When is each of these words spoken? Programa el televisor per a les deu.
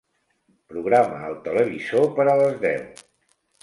Programa 0.71 1.21
el 1.29 1.39
televisor 1.51 2.11
per 2.19 2.29
a 2.29 2.39
les 2.45 2.61
deu. 2.69 2.85